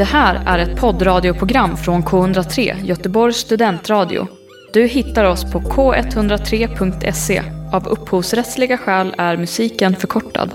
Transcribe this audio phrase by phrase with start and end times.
[0.00, 4.28] Det här är ett poddradioprogram från K103, Göteborgs studentradio.
[4.72, 7.42] Du hittar oss på k103.se.
[7.72, 10.52] Av upphovsrättsliga skäl är musiken förkortad.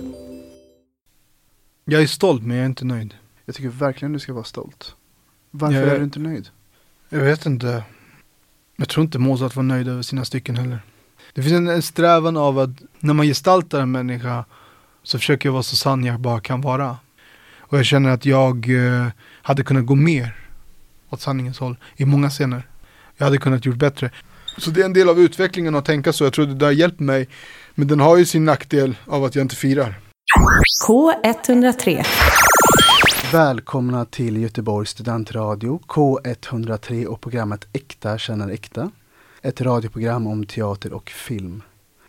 [1.86, 3.13] Jag är stolt men jag är inte nöjd.
[3.46, 4.95] Jag tycker verkligen du ska vara stolt.
[5.52, 6.50] Varför Jag- är du inte nöjd?
[7.09, 7.84] Jag vet inte.
[8.75, 10.80] Jag tror inte Mozart var nöjd över sina stycken heller.
[11.34, 12.70] Det finns en, en strävan av att
[13.00, 14.46] när man gestaltar en människa
[15.04, 16.98] så försöker jag vara så sann jag bara kan vara.
[17.68, 19.07] Och jag känner att jag eh,
[19.46, 20.36] hade kunnat gå mer
[21.09, 22.67] åt sanningens håll i många scener.
[23.17, 24.12] Jag hade kunnat gjort bättre.
[24.58, 26.23] Så det är en del av utvecklingen att tänka så.
[26.23, 27.27] Jag tror det där har hjälpt mig.
[27.76, 29.99] Men den har ju sin nackdel av att jag inte firar.
[30.88, 32.05] K103.
[33.31, 38.91] Välkomna till Göteborgs studentradio K103 och programmet Äkta känner äkta.
[39.41, 41.63] Ett radioprogram om teater och film.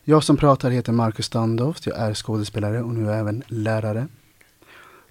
[0.04, 4.08] Jag som pratar heter Marcus Standoft, jag är skådespelare och nu även lärare.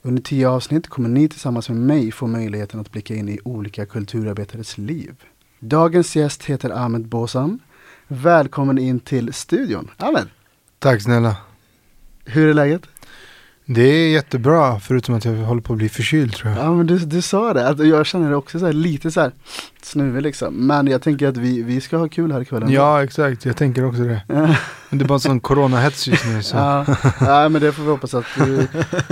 [0.05, 3.85] Under tio avsnitt kommer ni tillsammans med mig få möjligheten att blicka in i olika
[3.85, 5.15] kulturarbetares liv.
[5.59, 7.59] Dagens gäst heter Ahmed Bosam.
[8.07, 9.91] Välkommen in till studion.
[9.97, 10.27] Ahmed,
[10.79, 11.35] Tack snälla.
[12.25, 12.81] hur är läget?
[13.67, 16.63] Det är jättebra förutom att jag håller på att bli förkyld tror jag.
[16.65, 19.21] Ja men du, du sa det, att jag känner det också så här, lite så
[19.21, 19.31] här
[19.81, 20.67] snuvig liksom.
[20.67, 22.73] Men jag tänker att vi, vi ska ha kul här ikväll.
[22.73, 24.21] Ja exakt, jag tänker också det.
[24.89, 26.57] Men det är bara sån coronahets just nu så.
[26.57, 26.85] Ja,
[27.19, 28.67] ja men det får vi hoppas att du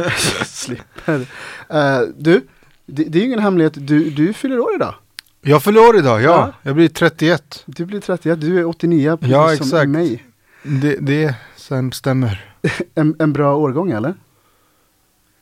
[0.46, 1.26] slipper.
[1.70, 2.42] Eh, du,
[2.86, 4.96] det, det är ju ingen hemlighet, du, du fyller år idag.
[5.42, 6.26] Jag fyller år idag, ja.
[6.30, 6.54] Ja.
[6.64, 7.64] Jag blir 31.
[7.66, 9.90] Du blir 31, du är 89 precis Ja, som exakt.
[9.90, 10.24] mig.
[10.64, 12.46] Det, det sen stämmer.
[12.96, 14.14] En, en bra årgång eller?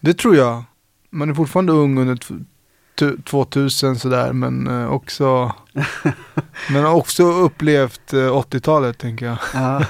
[0.02, 0.64] Det tror jag.
[1.10, 2.34] Man är fortfarande ung under t-
[3.00, 5.54] t- 2000 sådär men eh, också
[6.70, 9.38] Men har också upplevt eh, 80-talet tänker jag.
[9.54, 9.84] Ja,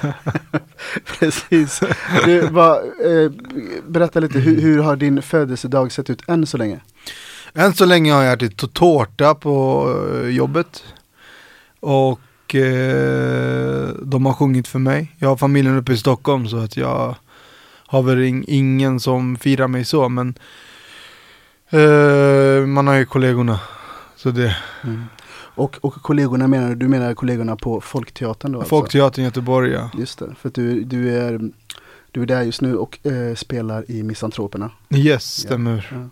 [1.18, 1.80] precis.
[2.24, 3.32] Du, vad, eh,
[3.88, 6.80] berätta lite, hur, hur har din födelsedag sett ut än så länge?
[7.54, 10.84] Än så länge har jag ätit tårta på eh, jobbet.
[11.80, 15.16] Och eh, de har sjungit för mig.
[15.18, 17.14] Jag har familjen uppe i Stockholm så att jag
[17.92, 20.34] har väl ing- ingen som firar mig så men
[21.70, 23.60] eh, man har ju kollegorna.
[24.16, 25.04] Så det, Mm.
[25.54, 28.58] Och, och kollegorna menar du, du menar kollegorna på Folkteatern då?
[28.58, 28.68] alltså?
[28.70, 29.90] Folkteatern i Göteborg ja.
[29.98, 31.40] Just det, för att du, du, är,
[32.10, 34.70] du är där just nu och eh, spelar i Misantroperna.
[34.94, 36.08] Yes, stämmer.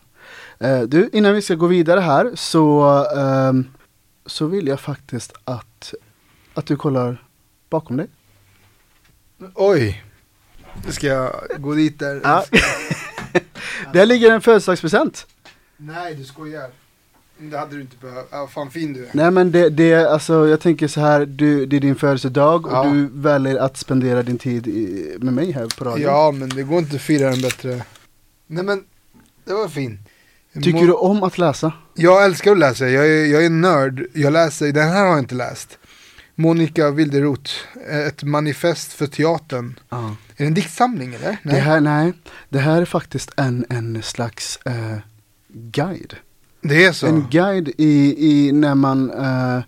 [0.58, 2.82] Eh, du, innan vi ska gå vidare här så,
[3.16, 3.66] ehm,
[4.26, 5.94] så vill jag faktiskt att,
[6.54, 7.24] att du kollar
[7.70, 8.06] bakom dig.
[9.54, 10.02] Oj.
[10.88, 12.20] Ska jag gå dit där?
[12.24, 12.44] Ja.
[13.92, 15.26] där ligger en födelsedagspresent.
[15.76, 16.70] Nej, du skojar.
[17.38, 18.28] Det hade du inte behövt.
[18.30, 19.10] Ja, fan fin du är.
[19.12, 22.66] Nej men det, det är alltså, jag tänker så här, du, det är din födelsedag
[22.66, 22.84] och Ja.
[22.84, 26.02] du väljer att spendera din tid i, med mig här på radion.
[26.02, 27.82] Ja, men det går inte att fira den bättre.
[28.46, 28.84] Nej men,
[29.44, 29.98] det var fin.
[30.54, 31.72] Tycker Må- du om att läsa?
[31.94, 34.06] Jag älskar att läsa, jag är, jag är nörd.
[34.14, 35.78] Jag läser, den här har jag inte läst.
[36.40, 37.52] Monica Wilderoth,
[37.90, 39.78] ett manifest för teatern.
[39.88, 39.98] Ja.
[40.06, 41.36] Är det en diktsamling eller?
[41.44, 42.12] Det här, nej,
[42.48, 44.98] det här är faktiskt en, en slags eh,
[45.48, 46.14] guide.
[46.60, 47.06] det är så?
[47.06, 49.60] En guide i, i när man eh,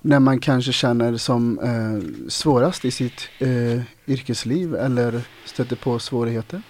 [0.00, 6.62] när man kanske känner som eh, svårast i sitt eh, yrkesliv eller stöter på svårigheter.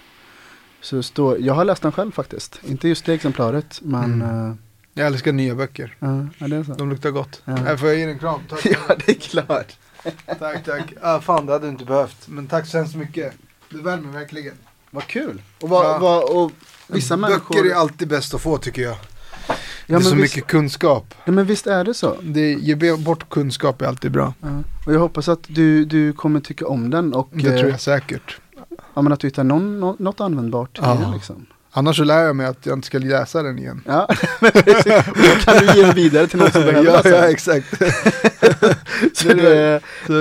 [0.81, 4.59] Så står, jag har läst den själv faktiskt, inte just det exemplaret men Mm.
[4.99, 5.97] Eh, Jag älskar nya böcker.
[6.39, 6.73] ja, det är så.
[6.75, 7.43] De luktar gott.
[7.45, 7.55] Ja.
[7.57, 8.41] Här får jag ge dig en kram.
[8.49, 9.77] Tack, Ja, det är klart.
[10.39, 10.65] tack.
[10.65, 10.93] tack.
[11.03, 12.29] Ah, fan, det hade du inte behövt.
[12.29, 13.33] Men tack så hemskt mycket.
[13.71, 14.55] Det värmer verkligen.
[14.91, 15.43] Vad kul.
[15.61, 15.99] Och, vad, Ja.
[15.99, 16.53] vad, och
[16.87, 17.55] vissa människor...
[17.55, 18.97] Böcker är alltid bäst att få tycker jag.
[19.49, 19.55] ja,
[19.87, 21.15] det är så visst, mycket kunskap.
[21.25, 22.17] ja, men visst är det så.
[22.23, 24.35] Det, ge bort kunskap är alltid bra.
[24.41, 24.63] Ja.
[24.87, 27.81] Och jag hoppas att du, du kommer tycka om den och Det eh, tror jag
[27.81, 28.41] säkert.
[28.95, 31.47] ja, men att du hittar någon, nå- något användbart i den liksom.
[31.71, 33.83] Annars så lär jag mig att jag inte ska läsa den igen.
[33.87, 34.09] Ja,
[34.41, 34.85] precis.
[35.07, 37.67] Då kan du ge den vidare till någon som behöver ja, läsa ja, exakt.
[39.13, 40.13] Så det, Så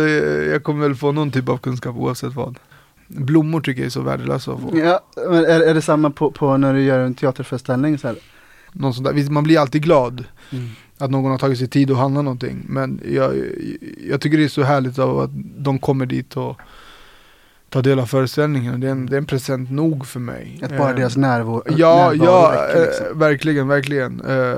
[0.51, 2.59] jag kommer väl få någon typ av kunskap oavsett vad.
[3.07, 4.77] Blommor tycker jag är så värdelösa att få.
[4.77, 7.97] ja, men är, är det samma på, på när du gör en teaterföreställning?
[7.97, 8.17] Så här?
[8.71, 9.13] Någon sån där.
[9.13, 10.69] Visst, Man blir alltid glad Mm.
[10.97, 12.65] att någon har tagit sig tid att handla någonting.
[12.69, 13.35] Men jag,
[14.09, 16.57] jag tycker det är så härligt av att de kommer dit och
[17.69, 18.79] tar del av föreställningen.
[18.79, 20.59] Det är en, det är en present nog för mig.
[20.63, 23.05] Att bara Eh, deras närvaro, Ja, närvaro ja, räcker, liksom.
[23.05, 24.21] eh, verkligen, verkligen.
[24.21, 24.57] Eh,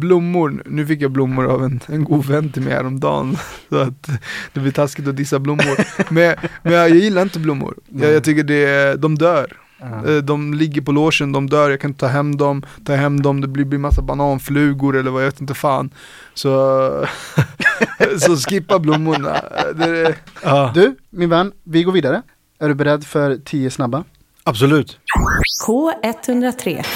[0.00, 3.36] blommor, nu fick jag blommor av en, en god vän till mig häromdagen.
[3.68, 4.10] Så att
[4.52, 5.76] det blir taskigt att dissa blommor.
[6.12, 7.74] men, men jag gillar inte blommor.
[7.88, 9.56] Jag, jag tycker det, de dör.
[9.82, 13.22] Eh, De ligger på logen, de dör, jag kan inte ta hem dem, ta hem
[13.22, 15.90] dem, det blir, blir massa bananflugor eller vad, jag vet inte fan.
[16.34, 17.06] Så,
[18.18, 19.40] så skippa blommorna.
[19.74, 20.70] Det, ja.
[20.74, 22.22] Du, min vän, vi går vidare.
[22.58, 24.04] Är du beredd för tio snabba?
[24.44, 24.98] Absolut.
[25.66, 26.86] K103.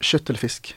[0.00, 0.76] Kött eller fisk?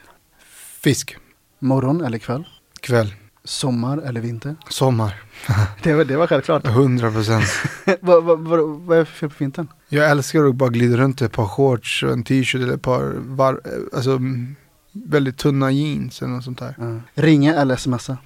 [0.83, 1.17] Fisk.
[1.59, 2.47] Morgon eller kväll?
[2.81, 3.13] Kväll.
[3.45, 4.55] Sommar eller vinter?
[4.69, 5.13] Sommar.
[5.83, 6.65] Det var, det var självklart.
[6.65, 7.45] 100 procent.
[8.01, 9.67] vad, vad, vad, vad är det för fel på vintern?
[9.89, 12.81] Jag älskar att bara glida runt i ett par shorts och en t-shirt eller ett
[12.81, 13.61] par var,
[13.93, 14.55] alltså, mm,
[14.91, 16.75] väldigt tunna jeans eller något sånt där.
[16.77, 17.21] Ja.
[17.21, 18.17] Ringa eller smsa?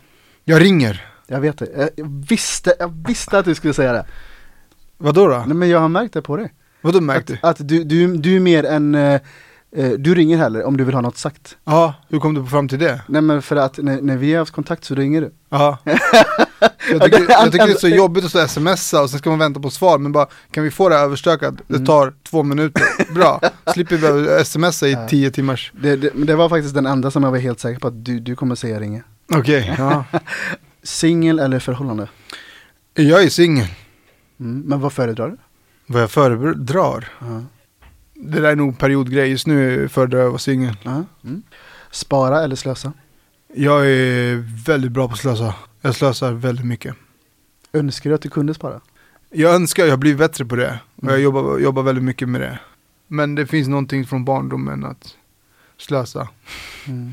[0.43, 1.05] Jag ringer.
[1.27, 1.69] Jag vet det.
[1.77, 4.05] Jag, jag, visste, jag visste att du skulle säga det.
[4.97, 5.43] Vadå då?
[5.47, 6.53] Nej, men jag har märkt det på dig.
[6.81, 7.39] Vadå märkte du?
[7.41, 9.21] Att, att du, du, du är mer en, eh,
[9.97, 11.57] du ringer heller om du vill ha något sagt.
[11.65, 13.01] Ja, hur kom du fram till det?
[13.07, 15.31] Nej men för att när, när vi har haft kontakt så ringer du.
[15.49, 15.77] Ja.
[16.91, 19.39] Jag tycker, jag tycker det är så jobbigt att stå smsa och sen ska man
[19.39, 21.53] vänta på svar men bara kan vi få det överstökat?
[21.67, 21.85] Det Mm.
[21.85, 23.13] tar två minuter.
[23.13, 23.41] Bra,
[23.73, 25.07] slipper vi smsa i Ja.
[25.07, 25.71] tio timmars.
[25.81, 28.19] Det, det, det var faktiskt den enda som jag var helt säker på att du,
[28.19, 29.01] du kommer säga ringa.
[29.33, 30.03] Okej, ja.
[30.83, 32.07] Singel eller förhållande?
[32.93, 33.67] Jag är singel.
[34.39, 34.61] Mm.
[34.65, 35.37] Men vad föredrar du?
[35.87, 37.07] Vad jag föredrar?
[37.19, 37.41] Ja.
[38.19, 39.29] Det där är nog periodgrej.
[39.29, 40.77] Just nu föredrar jag att vara singel.
[41.23, 41.43] Mm.
[41.91, 42.93] Spara eller slösa?
[43.55, 44.35] Jag är
[44.65, 45.55] väldigt bra på att slösa.
[45.81, 46.95] Jag slösar väldigt mycket.
[47.73, 48.81] Önskar du att du kunde spara?
[49.29, 50.79] Jag önskar jag blir bättre på det.
[50.95, 51.23] Och jag Mm.
[51.23, 52.59] jobbar, jobbar väldigt mycket med det.
[53.07, 55.15] Men det finns någonting från barndomen att
[55.77, 56.29] slösa.
[56.87, 57.11] Mm.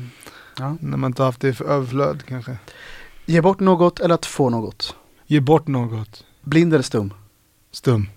[0.59, 0.77] Ja.
[0.79, 2.57] När man inte haft det för överflöd kanske.
[3.25, 4.95] Ge bort något eller att få något?
[5.27, 6.23] Ge bort något.
[6.41, 7.13] Blind eller stum?
[7.71, 8.07] Stum.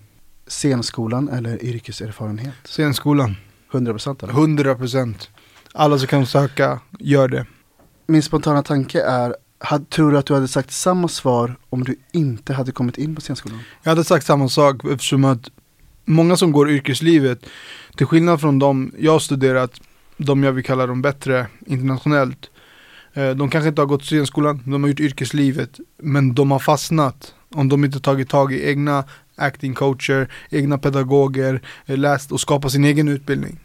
[0.49, 2.53] Scenskolan eller yrkeserfarenhet?
[2.65, 3.35] Scenskolan.
[3.71, 4.33] 100% eller?
[4.33, 5.29] 100 procent.
[5.73, 7.45] Alla som kan söka, gör det.
[8.07, 11.95] Min spontana tanke är, had, tror du att du hade sagt samma svar om du
[12.11, 13.59] inte hade kommit in på scenskolan?
[13.83, 15.49] Jag hade sagt samma sak eftersom att
[16.05, 17.45] många som går yrkeslivet,
[17.97, 19.81] till skillnad från de jag har studerat,
[20.17, 22.49] de jag vill kalla de bättre internationellt,
[23.13, 27.33] eh, de kanske inte har gått scenskolan, de har gjort yrkeslivet, men de har fastnat.
[27.55, 29.03] Om de inte tagit tag i egna
[29.39, 33.59] acting coacher, egna pedagoger, eh, läst och skapat sin egen utbildning.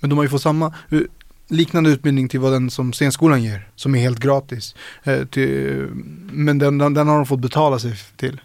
[0.00, 1.00] Men de har ju fått samma eh,
[1.48, 4.74] liknande utbildning till vad den som scenskolan ger, som är helt gratis.
[5.02, 5.88] Eh, till,
[6.32, 8.40] men den, den, den har de fått betala sig till.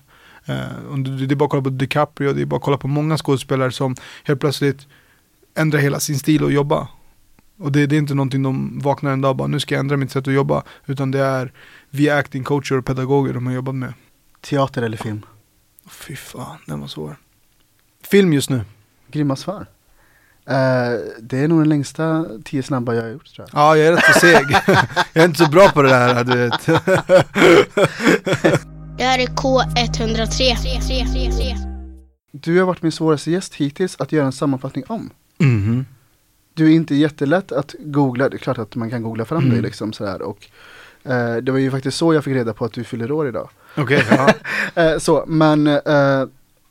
[0.46, 3.72] Det, är bara att kolla på DiCaprio, det är bara att kolla på många skådespelare
[3.72, 4.88] som helt plötsligt
[5.56, 6.88] ändrar hela sin stil och jobba.
[7.58, 9.80] Och det, det är inte någonting de vaknar en dag och bara nu ska jag
[9.80, 10.64] ändra mitt sätt att jobba.
[10.86, 11.52] Utan det är
[11.90, 13.94] via acting coacher och pedagoger de har jobbat med.
[14.42, 15.26] Teater eller film?
[15.90, 17.16] Fy fan, den var svår.
[18.04, 18.62] Film just nu.
[19.12, 19.66] Grymma svar.
[20.48, 20.92] Eh,
[21.22, 23.60] det är nog den längsta tio snabba jag har gjort tror jag.
[23.62, 24.46] Ja, jag är rätt så seg.
[25.14, 26.66] jag är inte så bra på det här, du vet.
[28.98, 31.56] Det här är K103.
[32.32, 35.10] Du har varit min svåraste gäst hittills att göra en sammanfattning om.
[35.38, 35.86] Mhm.
[36.54, 39.52] Du är inte jättelätt att googla, det är klart att man kan googla fram Mm.
[39.54, 40.48] dig liksom sådär och
[41.04, 43.50] eh, det var ju faktiskt så jag fick reda på att du fyller år idag.
[43.78, 44.34] Okej, ja.
[44.84, 46.26] Eh, så, men eh,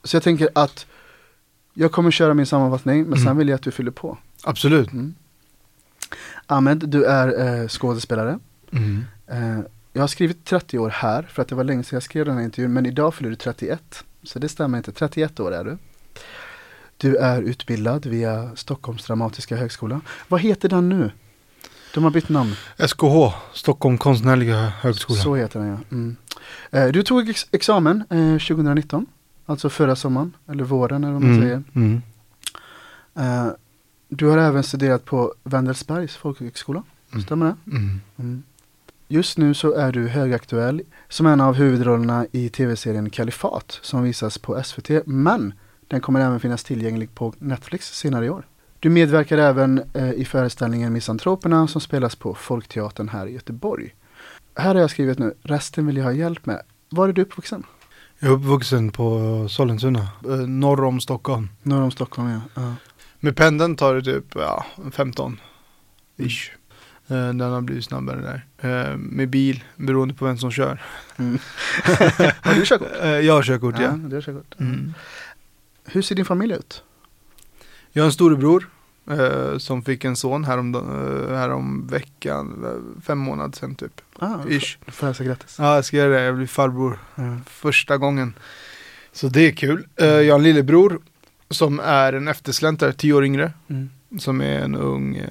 [0.04, 0.86] så jag tänker att
[1.74, 3.38] jag kommer köra min sammanfattning men sen Mm.
[3.38, 4.18] vill jag att du fyller på.
[4.44, 4.92] Absolut.
[4.92, 5.14] Mm.
[6.46, 8.38] Ahmed, du är eh, skådespelare.
[8.72, 9.04] Mm.
[9.26, 9.58] Eh,
[9.92, 12.36] jag har skrivit 30 år här för att det var länge sedan jag skrev den
[12.36, 14.04] här intervjun men idag fyller du 31.
[14.22, 15.78] Så det stämmer inte, 31 år är du.
[16.96, 20.00] Du är utbildad via Stockholms dramatiska högskola.
[20.28, 21.10] Vad heter den nu?
[21.94, 22.56] De har bytt namn.
[22.88, 25.18] SKH, Stockholm konstnärliga högskola.
[25.20, 25.76] Så heter den ja.
[25.90, 26.16] Mm.
[26.70, 29.06] Eh, du tog ex- examen eh, 2019,
[29.46, 31.62] alltså förra sommaren, eller våren eller vad man Mm, säger.
[31.74, 32.02] mm.
[33.14, 33.46] Eh,
[34.08, 36.82] du har även studerat på Wendelsbergs folkhögskola,
[37.12, 37.22] Mm.
[37.22, 37.76] stämmer det?
[37.76, 38.00] Mm.
[38.18, 38.42] Mm.
[39.08, 44.38] Just nu så är du högaktuell som en av huvudrollerna i tv-serien Kalifat som visas
[44.38, 45.52] på SVT, men
[45.88, 48.46] den kommer även finnas tillgänglig på Netflix senare i år.
[48.80, 53.94] Du medverkar även eh, i föreställningen Misantroperna som spelas på Folkteatern här i Göteborg.
[54.56, 56.62] Här har jag skrivit nu, resten vill jag ha hjälp med.
[56.88, 57.62] Var är du uppvuxen?
[58.18, 61.48] Jag är uppvuxen på Sollentuna, eh, norr om Stockholm.
[61.62, 62.40] Norr om Stockholm ja.
[62.54, 62.74] ja.
[63.20, 65.40] Med pendeln tar det typ ja, 15
[66.16, 66.50] ish.
[67.08, 68.46] Eh, Den har blivit snabbare där.
[68.90, 70.82] Eh, Med bil, beroende på vem som kör.
[71.16, 71.38] Mm.
[72.42, 72.88] har du körkort?
[73.02, 73.88] Jag har körkort ja.
[73.88, 74.60] du har körkort.
[74.60, 74.94] Mm.
[75.84, 76.82] Hur ser din familj ut?
[77.92, 78.68] Jag har en storebror
[79.10, 84.00] eh, som fick en son härom, eh, härom veckan, eh, fem månader sedan typ.
[84.18, 84.78] Ah, Ish.
[84.86, 85.56] Då får jag säga grattis.
[85.58, 86.20] Ja, jag ska göra det.
[86.22, 87.36] Jag blir farbror Ja.
[87.46, 88.34] första gången.
[89.12, 89.86] Så det är kul.
[89.96, 91.00] Eh, Jag har en lillebror
[91.50, 93.52] som är en eftersläntrare, tio år yngre.
[93.68, 93.90] Mm.
[94.18, 95.26] Som är en ung eh,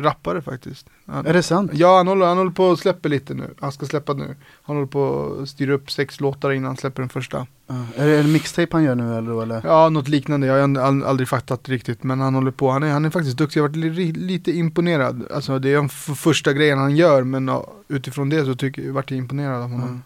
[0.00, 0.86] rappare faktiskt.
[1.06, 1.70] Han, Är det sant?
[1.74, 3.54] Ja, han håller, han håller på att släppa lite nu.
[3.60, 4.36] Han ska släppa nu.
[4.62, 7.46] Han håller på att styra upp sex låtar innan han släpper den första.
[7.66, 7.74] Ja.
[7.96, 9.42] Är det en mixtape han gör nu eller?
[9.42, 9.60] eller?
[9.64, 10.46] Ja, något liknande.
[10.46, 12.02] Jag har ald- aldrig fattat riktigt.
[12.02, 12.70] Men han håller på.
[12.70, 13.60] Han är, han är faktiskt duktig.
[13.60, 15.26] Jag har varit li- lite imponerad.
[15.34, 17.22] Alltså det är den första grejen han gör.
[17.24, 19.88] Men ja, utifrån det så tycker jag, jag imponerad av honom.
[19.88, 20.02] Mm.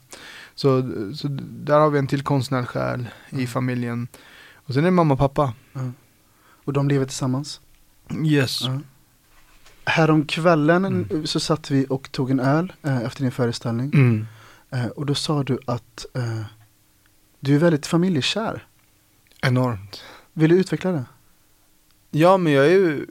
[0.54, 3.46] Så, så där har vi en till konstnärssjäl i Mm.
[3.46, 4.08] familjen.
[4.66, 5.52] Och sen är det mamma och pappa.
[6.64, 7.60] Och de lever tillsammans?
[8.24, 8.60] Yes.
[8.62, 8.80] Ja.
[9.84, 11.26] Häromkvällen Mm.
[11.26, 13.90] så satt vi och tog en öl eh, efter din föreställning.
[13.94, 14.26] Mm.
[14.70, 16.42] Eh, och då sa du att eh,
[17.40, 18.66] du är väldigt familjekär.
[19.42, 20.02] Enormt.
[20.32, 21.04] Vill du utveckla det?
[22.10, 23.06] Ja, men jag är ju,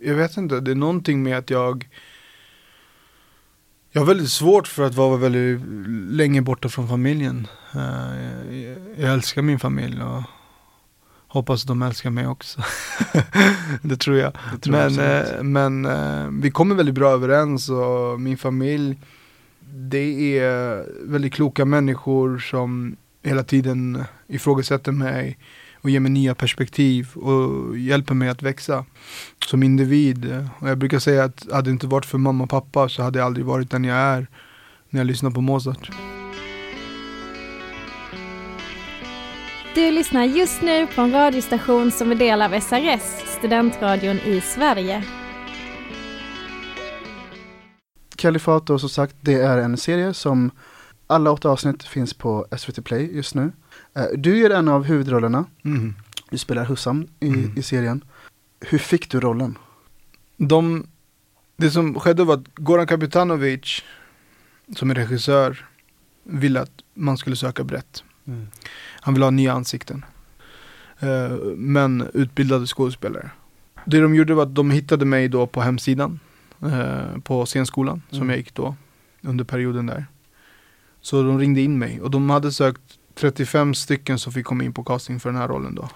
[0.00, 1.88] jag vet inte, det är någonting med att jag
[3.90, 5.60] jag har väldigt svårt för att vara väldigt
[6.14, 7.46] länge borta från familjen.
[7.74, 10.22] Eh, jag, jag älskar min familj och
[11.34, 12.60] hoppas de älskar mig också.
[13.82, 14.32] det tror jag.
[14.52, 18.98] Det tror jag men eh, men eh, vi kommer väldigt bra överens och min familj,
[19.74, 25.38] det är väldigt kloka människor som hela tiden ifrågasätter mig
[25.80, 28.84] och ger mig nya perspektiv och hjälper mig att växa
[29.46, 30.48] som individ.
[30.58, 33.18] Och jag brukar säga att hade det inte varit för mamma och pappa så hade
[33.18, 34.26] jag aldrig varit den jag är
[34.90, 35.90] när jag lyssnar på Mozart.
[39.74, 43.02] Du lyssnar just nu på en radiostation som är del av SRS,
[43.38, 45.04] studentradion i Sverige.
[48.16, 50.50] Kalifat då som sagt, det är en serie som
[51.06, 53.52] alla åtta avsnitt finns på SVT Play just nu.
[53.94, 55.94] Eh, Du gör en av huvudrollerna, Mm.
[56.30, 57.52] du spelar Hussam i, Mm.
[57.58, 58.04] i serien.
[58.60, 59.58] Hur fick du rollen?
[60.36, 60.86] De,
[61.56, 63.82] det som skedde var att Goran Kapitanovic,
[64.76, 65.66] som är regissör,
[66.22, 68.04] ville att man skulle söka brett.
[69.00, 70.04] Han ville ha nya ansikten.
[70.98, 73.30] Eh, men utbildade skådespelare.
[73.86, 76.20] Det de gjorde var att de hittade mig då på hemsidan.
[76.62, 78.28] eh, på scenskolan som Mm.
[78.30, 78.76] jag gick då.
[79.22, 80.06] Under perioden där.
[81.00, 82.80] Så de ringde in mig och de hade sökt
[83.14, 85.88] 35 stycken som fick komma in på casting för den här rollen då.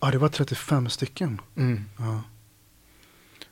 [0.00, 1.40] Ja, det var 35 stycken.
[1.56, 1.84] Mm.
[1.98, 2.22] Ja.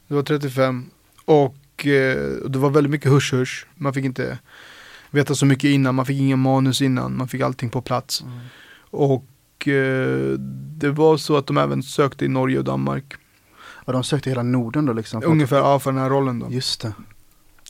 [0.09, 0.91] Det var 35
[1.25, 3.67] och eh, det var väldigt mycket hush hush.
[3.75, 4.39] Man fick inte
[5.11, 8.25] veta så mycket innan, man fick ingen manus innan, man fick allting på plats.
[8.91, 10.33] Och eh,
[10.79, 13.15] det var så att de även sökte i Norge och Danmark.
[13.61, 15.19] Och de sökte hela Norden då liksom?
[15.19, 16.47] att- Ungefär ja, för den här rollen då.
[16.51, 16.93] Just det.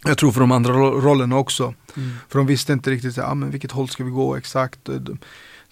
[0.05, 1.75] Jag tror för de andra ro- rollerna också.
[1.97, 2.11] Mm.
[2.29, 4.79] För de visste inte riktigt så här, ah, men vilket håll ska vi gå exakt.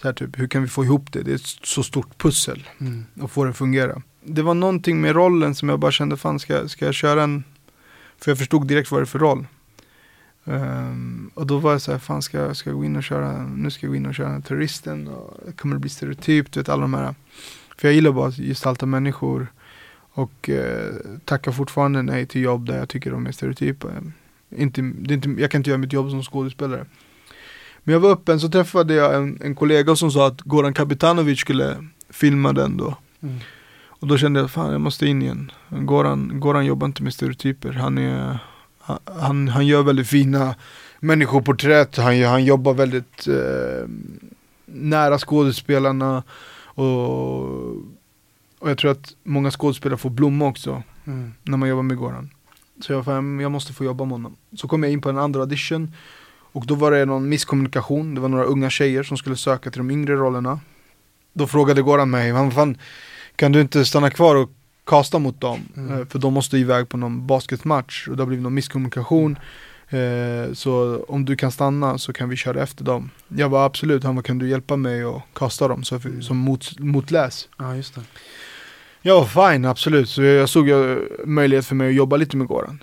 [0.01, 1.21] Så här, typ, hur kan vi få ihop det?
[1.23, 3.05] Det är ett så stort pussel Mm.
[3.21, 4.01] och få det att fungera.
[4.23, 7.43] Det var någonting med rollen som jag bara kände, fan ska, ska jag köra en?
[8.21, 9.45] För jag förstod direkt vad det är för roll.
[10.47, 13.43] Ehm, och då var jag så här, fan ska, ska jag gå in och köra,
[13.43, 16.69] nu ska jag gå in och köra terroristen och det kommer bli stereotypt, du vet
[16.69, 17.15] alla de här.
[17.77, 19.47] För jag gillar bara att gestalta människor
[20.11, 20.93] och eh,
[21.25, 23.87] tackar fortfarande nej till jobb där jag tycker de är stereotypa.
[24.49, 26.85] Inte, det är inte, jag kan inte göra mitt jobb som skådespelare.
[27.83, 31.39] Men jag var öppen så träffade jag en, en kollega som sa att Goran Kapitanovic
[31.39, 32.97] skulle filma den då.
[33.21, 33.35] Mm.
[33.99, 35.51] Och då kände jag, fan jag måste in igen.
[35.69, 37.71] Goran, Goran jobbar inte med stereotyper.
[37.71, 38.39] Han, är,
[38.87, 40.55] han- han, han gör väldigt fina
[40.99, 41.97] människoporträtt.
[41.97, 43.87] Han, han jobbar väldigt eh,
[44.65, 46.23] nära skådespelarna.
[46.59, 47.43] Och,
[48.59, 51.33] och jag tror att många skådespelare får blomma också Mm.
[51.43, 52.29] när man jobbar med Goran.
[52.81, 53.05] Så jag,
[53.41, 54.35] jag måste få jobba med honom.
[54.55, 55.91] Så kom jag in på en andra audition.
[56.51, 58.15] Och då var det någon misskommunikation.
[58.15, 60.59] Det var några unga tjejer som skulle söka till de yngre rollerna.
[61.33, 62.77] Då frågade Goran mig, "Vad fan,
[63.35, 64.51] kan du inte stanna kvar och
[64.87, 65.59] kasta mot dem?
[65.77, 65.99] Mm.
[66.01, 69.37] Eh, För de måste iväg på någon basketmatch och det har blivit någon misskommunikation.
[69.89, 73.09] Eh, så om du kan stanna så kan vi köra efter dem.
[73.27, 76.21] Jag var absolut, han var kan du hjälpa mig och kasta dem så, Mm.
[76.21, 77.49] som mot, motläs?
[77.57, 78.01] Ja, just det.
[79.01, 80.09] Ja, fine, absolut.
[80.09, 80.69] Så jag såg
[81.25, 82.79] möjlighet för mig att jobba lite med Goran.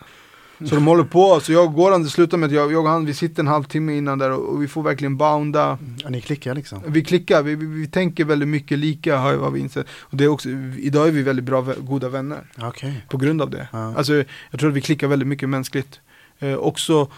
[0.59, 2.91] Så de håller på, så jag och Goran, det slutar med att jag, jag och
[2.91, 5.79] han, vi sitter en halvtimme innan där och, och vi får verkligen bounda.
[6.03, 6.81] Ja, ni klickar liksom?
[6.87, 9.87] Vi klickar, vi, vi, vi tänker väldigt mycket lika har har vi insett.
[10.01, 12.51] Och det är också, idag är vi väldigt bra, goda vänner.
[12.63, 13.07] Okej.
[13.09, 13.69] På grund av det.
[13.73, 13.95] Ja.
[13.97, 14.15] Alltså,
[14.51, 16.01] jag tror att vi klickar väldigt mycket mänskligt.
[16.39, 17.09] Eh, också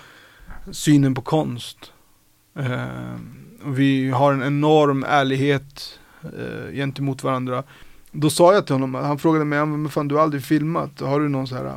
[0.71, 1.78] synen på konst.
[2.59, 2.85] Eh,
[3.64, 7.62] vi har en enorm ärlighet eh, gentemot varandra.
[8.12, 11.00] Då sa jag till honom, han frågade mig, "Ja, men fan du har aldrig filmat,
[11.00, 11.73] har du någon så här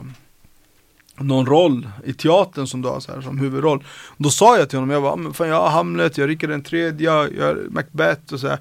[1.24, 3.84] någon roll i teatern som du har så här, som huvudroll?
[4.18, 6.50] Då sa jag till honom, jag bara, men fan jag har Hamlet, jag har Rickard
[6.50, 8.60] den tredje, jag gör har Macbeth och så här.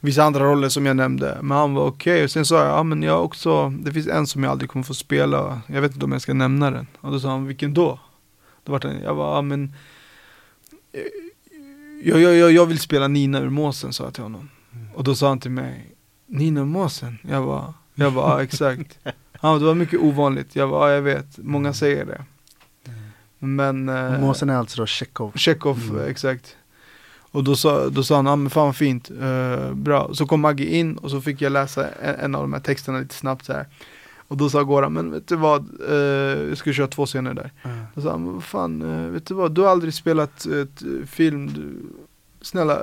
[0.00, 2.24] Vissa andra roller som jag nämnde, men han var okej.
[2.24, 4.70] Och sen sa jag, ja men jag har också, det finns en som jag aldrig
[4.70, 6.86] kommer få spela, jag vet inte om jag ska nämna den.
[7.00, 8.00] Och då sa han, vilken då?
[8.64, 9.74] Då var han, jag bara, ja men
[10.92, 11.00] eh,
[12.04, 14.50] jag, jag, jag, jag vill spela Nina ur måsen, sa jag till honom.
[14.94, 15.94] Och då sa han till mig,
[16.26, 17.18] Nina ur måsen?
[17.22, 18.98] Jag bara, jag bara, ja exakt.
[19.40, 22.24] Ja, det var mycket ovanligt, jag ja, jag vet, många säger det.
[23.38, 23.88] Men...
[23.88, 25.32] Eh, Måsen är alltså då Tjechov?
[25.36, 26.10] Chekhov, Mm.
[26.10, 26.56] exakt.
[27.30, 30.14] Och då sa, då sa han, ah, men fan vad fint, eh, bra.
[30.14, 32.98] Så kom Maggie in och så fick jag läsa en, en av de här texterna
[32.98, 33.66] lite snabbt så här.
[34.28, 35.94] Och då sa Goran, men vet du vad, eh,
[36.48, 37.52] jag ska köra två scener där.
[37.62, 37.70] Ja.
[37.94, 41.82] Då sa han, fan, eh, vet du vad, du har aldrig spelat ett film, du,
[42.40, 42.82] snälla,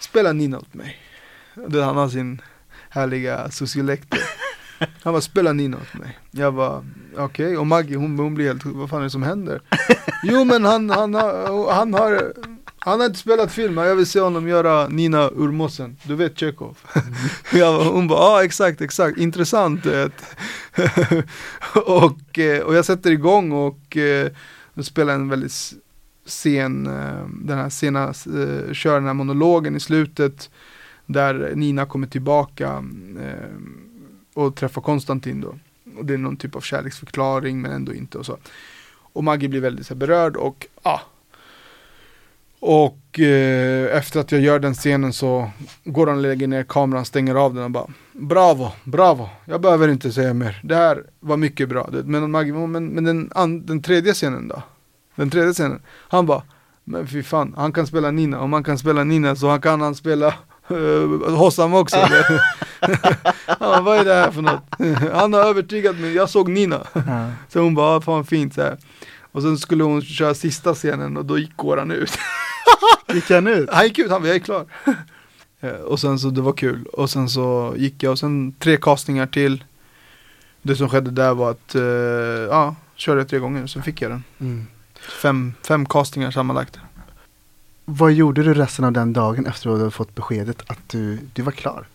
[0.00, 0.96] spela Nina åt mig.
[1.68, 2.40] Det, han har sin
[2.88, 4.20] härliga sociolektor.
[4.78, 6.18] Han bara, spela Nina åt mig.
[6.30, 6.84] Jag bara,
[7.16, 7.56] okej.
[7.56, 9.60] Och Maggie hon, hon blir helt, vad fan är det som händer?
[10.22, 12.32] jo men han, han, har, han har
[12.86, 16.78] han har inte spelat film, jag vill se honom göra Nina Urmosen, du vet Tjechov.
[17.52, 19.86] jag, hon bara, ja ah, exakt, exakt, intressant.
[21.86, 24.30] och, eh, och jag sätter igång och eh,
[24.82, 25.72] spelar en väldigt
[26.26, 28.14] sen, eh, den här sena,
[28.72, 30.50] kör den här monologen i slutet.
[31.06, 32.84] Där Nina kommer tillbaka
[34.36, 35.54] och träffar Konstantin då.
[35.98, 38.36] Och det är någon typ av kärleksförklaring men ändå inte och så.
[39.12, 41.00] Och Maggie blir väldigt så här, berörd och ja, ah,
[42.60, 45.50] och eh, efter att jag gör den scenen så
[45.84, 49.88] går han och lägger ner kameran, stänger av den och bara Bravo, bravo, jag behöver
[49.88, 50.60] inte säga mer.
[50.64, 51.88] Det här var mycket bra.
[52.04, 53.30] Men, men, men den,
[53.66, 54.62] den tredje scenen då?
[55.14, 56.42] Den tredje scenen, han bara
[56.84, 59.80] Men fy fan, han kan spela Nina, om han kan spela Nina så han kan
[59.80, 60.34] han spela
[61.36, 61.96] Hossam också.
[63.60, 64.62] ja, vad är det här för något?
[65.12, 66.86] han har övertygat mig, jag såg Nina.
[67.48, 68.76] så hon bara, fan fint så här.
[69.32, 72.18] Och sen skulle hon köra sista scenen och då gick han ut.
[73.14, 73.68] gick han ut?
[73.72, 74.66] Han gick ut, han bara, jag är klar.
[75.60, 76.86] Eh, och sen så, det var kul.
[76.86, 79.64] Och sen så gick jag och sen tre castningar till.
[80.62, 81.82] Det som skedde där var att, uh,
[82.50, 84.24] ja, körde jag tre gånger, sen fick jag den.
[84.40, 84.66] Mm.
[85.22, 86.78] Fem, fem castingar sammanlagt.
[87.88, 91.18] Vad gjorde du resten av den dagen efter att du hade fått beskedet att du,
[91.34, 91.86] du var klar?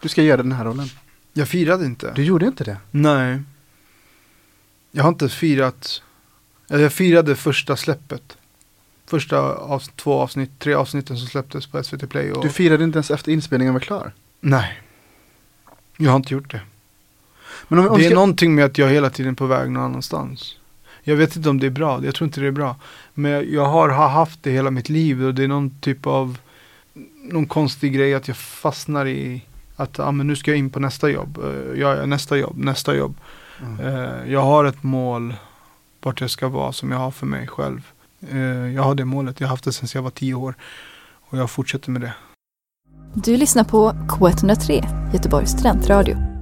[0.00, 0.88] Du ska göra den här rollen.
[1.32, 2.12] Jag firade inte.
[2.14, 2.76] Du gjorde inte det?
[2.90, 3.42] Nej.
[4.90, 6.02] Jag har inte firat
[6.68, 8.36] jag firade första släppet.
[9.06, 12.32] Första av, två avsnitt, tre avsnitten som släpptes på SVT Play.
[12.32, 12.42] Och...
[12.42, 14.12] Du firade inte ens efter inspelningen var klar?
[14.40, 14.82] Nej.
[15.96, 16.60] Jag har inte gjort det.
[17.68, 18.14] Men om, om det är ska...
[18.14, 20.57] någonting med att jag hela tiden är på väg någon annanstans.
[21.08, 22.76] Jag vet inte om det är bra, jag tror inte det är bra.
[23.14, 26.38] Men jag har, har haft det hela mitt liv och det är någon typ av
[27.22, 29.42] någon konstig grej att jag fastnar i
[29.76, 31.38] att ah, men nu ska jag in på nästa jobb.
[31.38, 33.14] Uh, ja, nästa jobb, nästa jobb.
[33.62, 33.80] Mm.
[33.80, 35.34] Uh, jag har ett mål
[36.02, 37.92] vart jag ska vara som jag har för mig själv.
[38.30, 40.54] Eh, jag har det målet, jag har haft det sedan jag var tio år
[41.30, 42.14] och jag fortsätter med det.
[43.14, 46.37] Du lyssnar på K103, Göteborgs studentradio.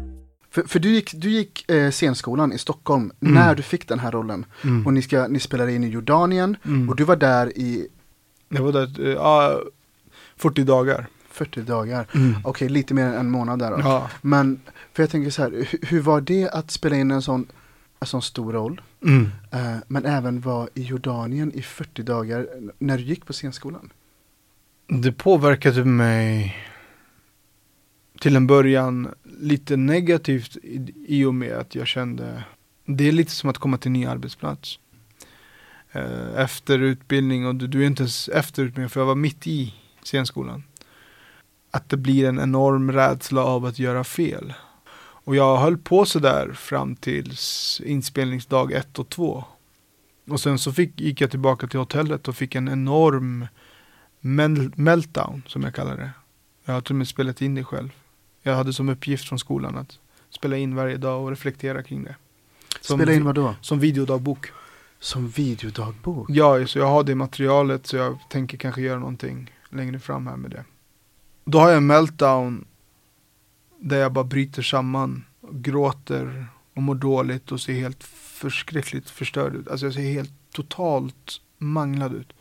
[0.57, 3.35] För, för, du gick, du gick eh, scenskolan i Stockholm mm.
[3.35, 4.47] när du fick den här rollen.
[4.64, 4.87] Mm.
[4.87, 6.88] Och ni, ska, ni spelade in i Jordanien mm.
[6.88, 7.88] och du var där i...
[8.49, 9.69] Jag var där, ja, uh,
[10.37, 11.07] 40 dagar.
[11.31, 12.31] 40 dagar, mm.
[12.31, 13.79] okej okay, lite mer än en månad där.
[13.79, 14.11] Ja.
[14.23, 14.61] Men,
[14.92, 17.47] för jag tänker så här, hur, hur var det att spela in en sån
[18.01, 18.81] en sån stor roll.
[19.03, 19.23] Mm.
[19.55, 23.90] Uh, men även var i Jordanien i 40 dagar när du gick på scenskolan.
[24.88, 26.57] Det påverkade mig
[28.21, 32.44] till en början lite negativt i, i och med att jag kände
[32.87, 34.79] det är lite som att komma till en ny arbetsplats.
[35.92, 39.46] Eh, efter utbildning och du, du är inte ens efter utbildning för jag var mitt
[39.46, 40.64] i scenskolan.
[41.70, 44.55] Att det blir en enorm rädsla av att göra fel.
[44.99, 47.33] Och jag höll på sådär fram till
[47.85, 49.44] inspelningsdag ett och två.
[50.29, 53.46] Och sen så fick, gick jag tillbaka till hotellet och fick en enorm
[54.20, 56.11] mel meltdown, som jag kallar det.
[56.64, 57.90] Jag har till och med spelat in det själv.
[58.47, 59.99] Jag hade som uppgift från skolan att
[60.31, 62.17] spela in varje dag och reflektera kring det.
[62.81, 63.55] Som spela in vad då?
[63.61, 64.47] Som videodagbok.
[65.01, 66.31] Som videodagbok?
[66.31, 70.37] Ja, så jag har det materialet så jag tänker kanske göra någonting längre fram här
[70.37, 70.65] med det.
[71.45, 72.65] Då har jag en meltdown
[73.79, 79.69] där jag bara bryter samman, gråter och mår dåligt och ser helt förskräckligt förstörd ut.
[79.69, 82.33] Alltså jag ser helt totalt manglad ut.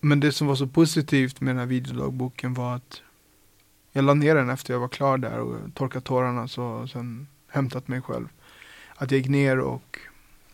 [0.00, 3.02] Men det som var så positivt med den här videodagboken var att
[3.96, 7.26] jag la ner den efter jag var klar där och torkat tårarna så, och sen
[7.48, 8.28] hämtat mig själv.
[8.96, 9.98] Att jag gick ner och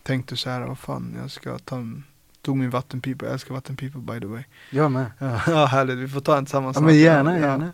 [0.03, 1.83] tänkte så här, vad fan, jag ska ta
[2.41, 4.43] tog min vattenpipa, jag älskar vattenpipa by the way.
[4.69, 5.05] Jag med.
[5.47, 6.77] Ja, härligt, vi får ta en tillsammans.
[6.77, 7.65] Ja men gärna, gärna.
[7.65, 7.71] Ja.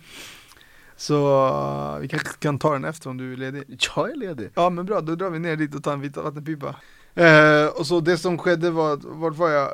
[0.95, 1.47] Så
[1.95, 3.63] uh, vi kanske kan ta den efter om du är ledig.
[3.95, 4.49] Jag är ledig.
[4.53, 6.75] Ja men bra, då drar vi ner dit och tar en vit vattenpipa.
[7.19, 9.67] Uh, och så det som skedde var, vart var jag?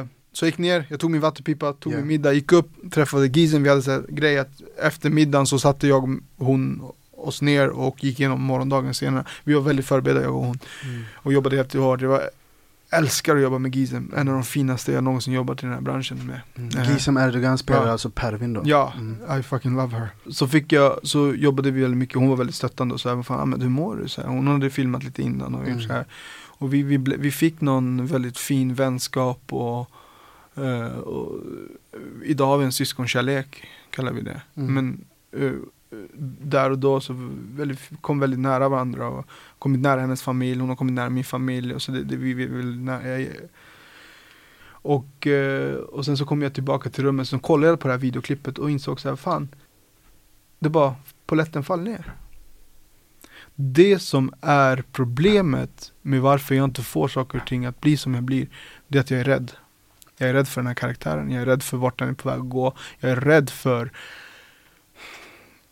[0.00, 2.00] Uh, så jag gick ner, jag tog min vattenpipa, tog yeah.
[2.00, 5.88] min middag, gick upp, träffade Gizen, vi hade så grej att efter middagen så satte
[5.88, 6.82] jag, hon
[7.16, 9.24] oss ner och gick igenom morgondagen senare.
[9.44, 10.58] Vi var väldigt förberedda jag och hon.
[10.84, 11.04] Mm.
[11.14, 12.00] Och jobbade helt hårt.
[12.00, 12.30] Det var
[12.90, 15.80] älskar att jobba med Gizem, en av de finaste jag någonsin jobbat i den här
[15.80, 16.40] branschen med.
[16.56, 16.78] Mm.
[16.78, 17.92] Uh, Gizem Erdogan spelar ja.
[17.92, 18.62] alltså Pervin då?
[18.64, 19.40] Ja, mm.
[19.40, 20.08] I fucking love her.
[20.30, 23.22] Så fick jag, så jobbade vi väldigt mycket, hon var väldigt stöttande och så här,
[23.22, 24.08] fan, ah, men hur mår du?
[24.08, 25.80] Så här, hon hade filmat lite innan och mm.
[25.80, 26.04] så här.
[26.46, 29.90] Och vi, vi, vi fick någon väldigt fin vänskap och,
[30.58, 31.40] uh, och
[32.24, 34.42] idag har vi en syskonkärlek, kallar vi det.
[34.54, 34.74] Mm.
[34.74, 35.04] Men
[35.40, 35.60] uh,
[36.38, 37.14] där och då så
[37.54, 39.26] väldigt, kom väldigt nära varandra och
[39.58, 42.34] kommit nära hennes familj, hon har kommit nära min familj och så det, det vi
[42.34, 43.26] vill nära,
[44.84, 47.94] och, eh, och sen så kom jag tillbaka till rummet, så kollade jag på det
[47.94, 49.48] här videoklippet och insåg så här, fan,
[50.58, 50.94] det bara,
[51.26, 52.12] poletten faller ner.
[53.54, 58.14] Det som är problemet med varför jag inte får saker och ting att bli som
[58.14, 58.48] jag blir,
[58.88, 59.52] det är att jag är rädd.
[60.16, 62.28] Jag är rädd för den här karaktären, jag är rädd för vart den är på
[62.28, 62.74] väg att gå.
[63.00, 63.92] Jag är rädd för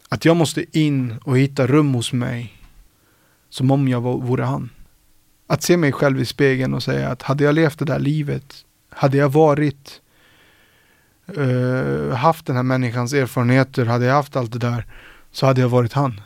[0.09, 2.59] att jag måste in och hitta rum hos mig
[3.49, 4.71] som om jag vore han.
[5.47, 8.65] Att se mig själv i spegeln och säga att hade jag levt det där livet,
[8.91, 10.01] hade jag varit
[11.39, 14.87] uh, haft den här människans erfarenheter, hade jag haft allt det där,
[15.31, 16.21] så hade jag varit han.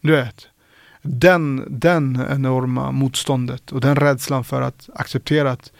[0.00, 0.48] Du vet,
[1.02, 5.72] den, den enorma motståndet och den rädslan för att acceptera att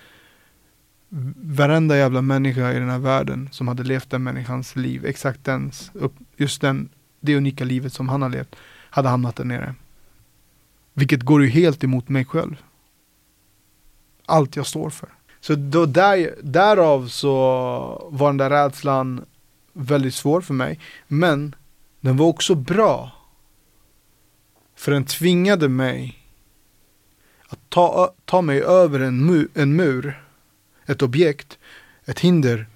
[1.37, 5.93] varenda jävla människa i den här världen som hade levt den människans liv, exakt dens,
[6.37, 6.89] just den,
[7.21, 8.57] det unika livet som han har levt,
[8.91, 9.75] hade hamnat där nere.
[10.95, 12.57] Vilket går ju helt emot mig själv.
[14.27, 15.09] Allt jag står för.
[15.41, 19.25] Så då där, därav så var den där rädslan
[19.73, 20.81] väldigt svår för mig.
[21.09, 21.55] Men
[22.01, 23.13] den var också bra.
[24.75, 26.19] För den tvingade mig
[27.49, 30.26] att ta, ta mig över en, mu, en mur,
[30.87, 31.59] ett objekt,
[32.05, 32.67] ett hinder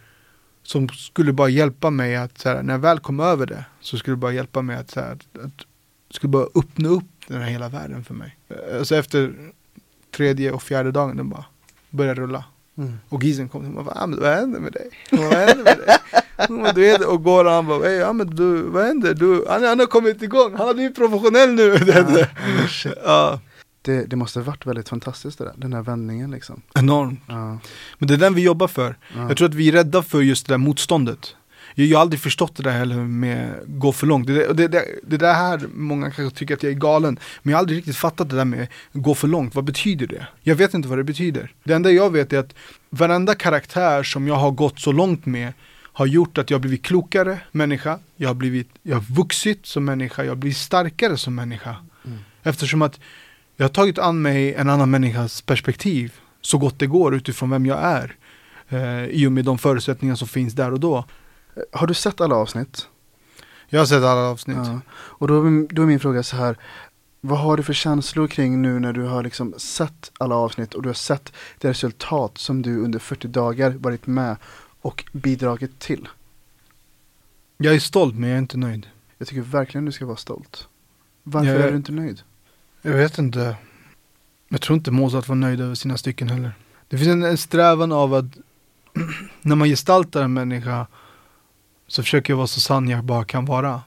[0.62, 4.12] som skulle bara hjälpa mig att, här, när jag väl kom över det, så skulle
[4.12, 5.66] det bara hjälpa mig att, så här, att,
[6.10, 8.36] skulle bara öppna upp den här hela världen för mig.
[8.78, 9.34] Alltså efter
[10.16, 11.44] tredje och fjärde dagen, den bara
[11.90, 12.44] började rulla.
[12.78, 12.98] Mm.
[13.08, 14.90] Och Gizen kom och bara, vad händer med dig?
[15.10, 15.98] Vad händer med dig?
[16.48, 19.14] och, du vet, och går och han bara, ja men du, vad händer?
[19.14, 21.78] Du, han, han har kommit igång, han har blivit professionell nu.
[21.86, 22.26] Ja,
[23.04, 23.40] ja.
[23.82, 26.62] Det, det måste ha varit väldigt fantastiskt det där, den här vändningen liksom.
[26.74, 27.20] Enormt.
[27.26, 27.58] Ja.
[27.98, 28.96] Men det är den vi jobbar för.
[29.14, 29.28] Ja.
[29.28, 31.36] Jag tror att vi är rädda för just det där motståndet.
[31.74, 34.26] Jag, jag har aldrig förstått det där heller med gå för långt.
[34.26, 37.18] Det, det, det, det där här, många kanske tycker att jag är galen.
[37.42, 39.54] Men jag har aldrig riktigt fattat det där med gå för långt.
[39.54, 40.26] Vad betyder det?
[40.42, 41.52] Jag vet inte vad det betyder.
[41.64, 42.54] Det enda jag vet är att
[42.90, 45.52] varenda karaktär som jag har gått så långt med
[45.92, 47.98] har gjort att jag har blivit klokare människa.
[48.16, 50.24] Jag har, blivit, jag har vuxit som människa.
[50.24, 51.76] Jag har blivit starkare som människa.
[52.04, 52.18] Mm.
[52.42, 53.00] Eftersom att
[53.60, 57.66] jag har tagit an mig en annan människas perspektiv så gott det går utifrån vem
[57.66, 58.16] jag är.
[58.68, 61.04] Eh, I och med de förutsättningar som finns där och då.
[61.72, 62.88] Har du sett alla avsnitt?
[63.68, 64.56] Jag har sett alla avsnitt.
[64.56, 64.80] Ja.
[64.90, 66.56] Och då, då är min fråga så här.
[67.20, 70.82] Vad har du för känslor kring nu när du har liksom sett alla avsnitt och
[70.82, 74.36] du har sett det resultat som du under 40 dagar varit med
[74.80, 76.08] och bidragit till?
[77.56, 78.86] Jag är stolt men jag är inte nöjd.
[79.18, 80.68] Jag tycker verkligen du ska vara stolt.
[81.22, 82.22] Varför jag, är du inte nöjd?
[82.82, 83.56] Jag vet inte.
[84.48, 86.52] Jag tror inte Mozart var nöjd över sina stycken heller.
[86.88, 88.24] Det finns en, en strävan av att
[89.42, 90.86] när man gestaltar en människa
[91.86, 93.82] så försöker jag vara så sann jag bara kan vara.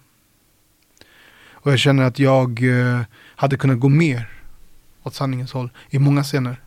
[1.51, 3.01] Och jag känner att jag eh,
[3.35, 4.29] hade kunnat gå mer
[5.03, 6.61] åt sanningens håll i många scener.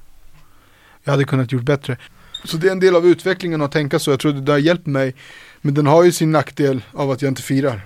[1.05, 1.99] Jag hade kunnat gjort bättre.
[2.45, 4.11] Så det är en del av utvecklingen att tänka så.
[4.11, 5.15] Jag tror det har hjälpt mig.
[5.61, 7.81] Men den har ju sin nackdel av att jag inte firar.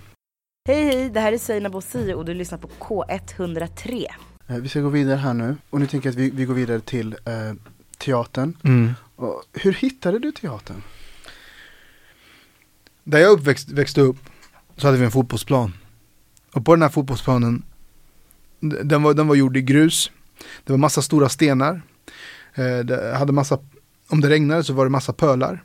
[0.68, 4.06] Hej hej, det här är Seinabo Sio och du lyssnar på K103.
[4.50, 6.54] Eh, vi ska gå vidare här nu och nu tänker jag att vi, vi går
[6.54, 7.52] vidare till eh,
[7.98, 8.56] teatern.
[8.62, 8.92] Mm.
[9.16, 10.82] Och hur hittade du teatern?
[13.04, 14.16] Där jag uppväxt, växte upp
[14.76, 15.72] så hade vi en fotbollsplan.
[16.52, 17.62] Och på den här fotbollsplanen,
[18.60, 20.10] den var, den var gjord i grus.
[20.64, 21.82] Det var massa stora stenar.
[22.54, 23.58] Eh, det hade massa,
[24.08, 25.64] om det regnade så var det massa pölar.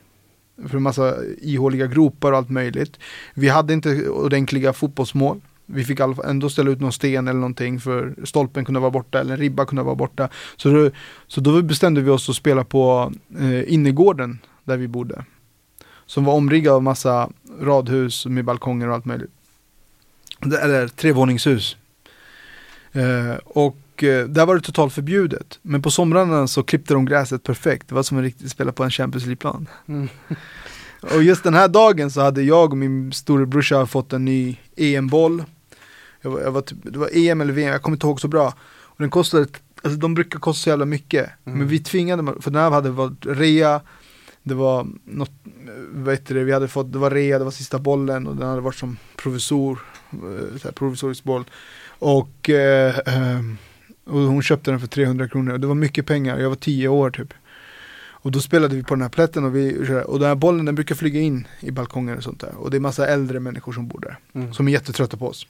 [0.67, 2.99] För massa ihåliga gropar och allt möjligt.
[3.33, 5.41] Vi hade inte ordentliga fotbollsmål.
[5.65, 9.34] Vi fick ändå ställa ut någon sten eller någonting för stolpen kunde vara borta eller
[9.34, 10.30] en ribba kunde vara borta.
[10.56, 10.89] Så då,
[11.28, 15.25] så då bestämde vi oss att spela på eh, innergården där vi bodde.
[16.06, 17.30] Som var omriggad av massa
[17.62, 19.32] radhus med balkonger och allt möjligt.
[20.62, 21.78] Eller trevåningshus.
[22.91, 25.60] Eh, och eh, där var det totalt förbjudet.
[25.62, 27.89] Men på somrarna så klippte de gräset perfekt.
[27.89, 29.67] Det var som att riktigt spela på en Champions League-plan.
[29.88, 30.08] Mm.
[31.01, 35.43] och just den här dagen så hade jag och min storebrorsa fått en ny EM-boll.
[36.25, 38.27] Jag var, jag var typ, det var EM eller VM, jag kommer inte ihåg så
[38.27, 38.53] bra.
[38.67, 39.47] Och den kostade,
[39.83, 41.29] alltså de brukar kosta så jävla mycket.
[41.45, 41.59] Mm.
[41.59, 43.81] Men vi tvingade, för den här hade varit rea,
[44.43, 45.31] det var något,
[45.91, 48.49] vad heter det, vi hade fått, det var rea, det var sista bollen och den
[48.49, 49.79] hade varit som provisor,
[50.11, 51.43] eh, så här, provisorisk boll.
[51.88, 52.95] Och, eh,
[54.05, 56.88] och hon köpte den för 300 kronor och det var mycket pengar, jag var 10
[56.88, 57.33] år typ.
[58.25, 60.75] Och då spelade vi på den här plätten och, vi, och den här bollen den
[60.75, 62.55] brukar flyga in i balkonger och sånt där.
[62.57, 64.17] Och det är massa äldre människor som bor där.
[64.33, 64.53] Mm.
[64.53, 65.47] Som är jättetrötta på oss.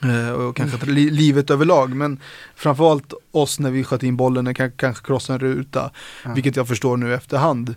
[0.00, 1.94] Eh, och kanske li livet överlag.
[1.94, 2.20] Men
[2.54, 5.90] framförallt oss när vi sköt in bollen, när kanske, krossade en ruta.
[6.24, 6.34] Ja.
[6.34, 7.74] Vilket jag förstår nu efterhand.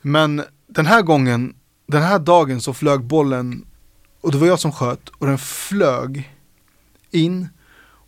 [0.00, 1.54] Men den här gången,
[1.86, 3.66] den här dagen så flög bollen
[4.20, 6.30] och det var jag som sköt och den flög
[7.10, 7.48] in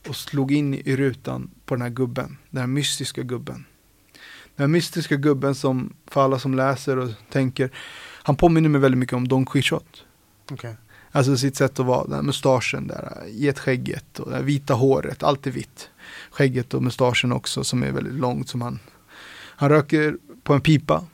[0.09, 2.39] och slog in i rutan på den här gubben.
[2.51, 3.65] Den här mystiska gubben.
[4.57, 7.71] Den här mystiska gubben som, för alla som läser och tänker,
[8.23, 9.99] han påminner mig väldigt mycket om Don Quixote.
[10.51, 10.75] Okay.
[11.17, 15.47] Alltså sitt sätt att vara, den här mustaschen där, getskägget och det vita håret, allt
[15.47, 15.89] är vitt.
[16.31, 18.79] Skägget och mustaschen också som är väldigt långt som han,
[19.57, 21.05] han röker på en pipa.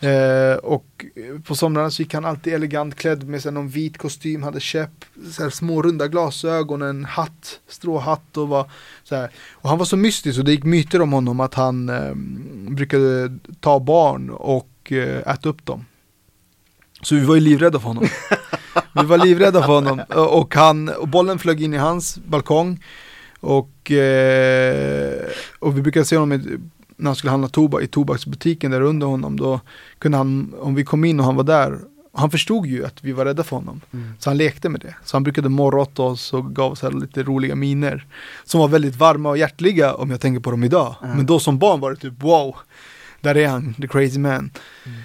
[0.00, 1.04] Eh, och
[1.44, 5.04] på somrarna så gick han alltid elegant klädd med sig någon vit kostym, hade käpp,
[5.32, 8.70] så här små runda glasögon, en hatt, stråhatt och var
[9.04, 9.30] så här.
[9.52, 12.14] Och han var så mystisk och det gick myter om honom att han eh,
[12.74, 15.84] brukade ta barn och eh, äta upp dem.
[17.02, 18.08] Så vi var ju livrädda för honom.
[18.92, 22.84] vi var livrädda för honom och, han, och bollen flög in i hans balkong.
[23.40, 25.14] Och, eh,
[25.58, 26.58] och vi brukade se honom i,
[26.96, 29.36] när han skulle handla tobak i tobaksbutiken där under honom.
[29.36, 29.60] Då
[29.98, 31.78] kunde han, om vi kom in och han var där,
[32.12, 33.80] han förstod ju att vi var rädda för honom.
[33.92, 34.12] Mm.
[34.18, 34.94] Så han lekte med det.
[35.04, 38.06] Så han brukade morra åt oss och gav oss här lite roliga miner.
[38.44, 40.94] Som var väldigt varma och hjärtliga om jag tänker på dem idag.
[41.02, 41.16] Mm.
[41.16, 42.56] Men då som barn var det typ wow,
[43.20, 44.50] där är han, the crazy man.
[44.86, 44.98] Mm.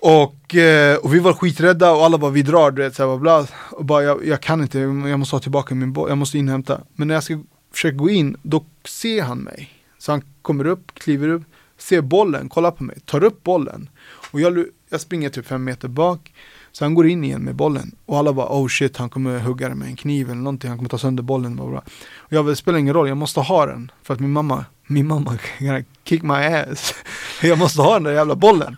[0.00, 3.18] Och, eh, och vi var skiträdda och alla bara vi drar, du vet, så här,
[3.18, 3.48] bla, bla.
[3.70, 6.80] Och bara jag, jag kan inte, jag måste ha tillbaka min boll, jag måste inhämta.
[6.94, 7.40] Men när jag ska
[7.72, 9.70] försöka gå in, då ser han mig.
[9.98, 11.42] Så han kommer upp, kliver upp,
[11.78, 13.88] ser bollen, kollar på mig, tar upp bollen.
[14.32, 16.32] Och jag, jag springer typ fem meter bak.
[16.72, 17.92] Så han går in igen med bollen.
[18.06, 20.78] Och alla bara oh shit, han kommer hugga den med en kniv eller någonting, han
[20.78, 21.56] kommer ta sönder bollen.
[21.56, 21.82] Bla, bla.
[22.16, 23.92] Och jag, det spelar ingen roll, jag måste ha den.
[24.02, 26.94] För att min mamma, min mamma kan kick my ass.
[27.42, 28.76] jag måste ha den där jävla bollen.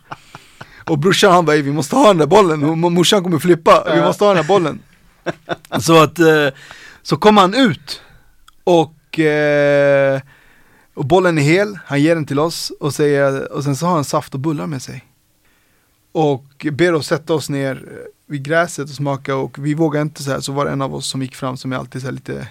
[0.90, 3.94] Och brorsan han bara, "Ey, vi måste ha den där bollen, och morsan kommer flippa,
[3.94, 4.78] vi måste ha den där bollen.
[5.80, 6.48] Så att, eh,
[7.02, 8.00] så kom han ut
[8.64, 10.20] och, eh,
[10.94, 13.94] och bollen är hel, han ger den till oss och, säger, och sen så har
[13.94, 15.04] han saft och bullar med sig.
[16.12, 17.88] Och ber oss sätta oss ner
[18.26, 20.94] vid gräset och smaka och vi vågade inte så här, så var det en av
[20.94, 22.48] oss som gick fram som är alltid så här lite